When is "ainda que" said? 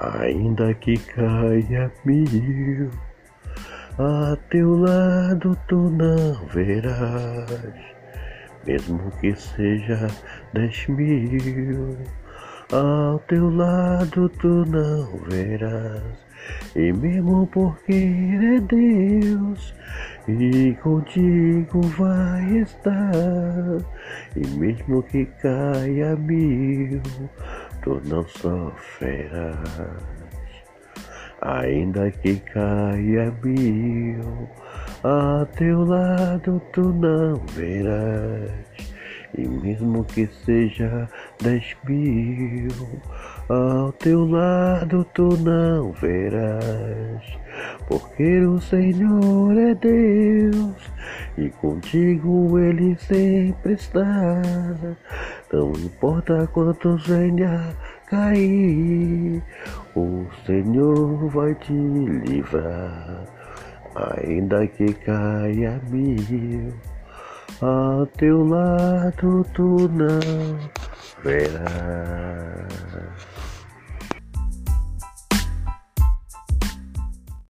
0.00-0.96, 31.40-32.36, 63.94-64.92